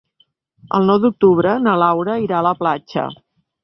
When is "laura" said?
1.85-2.19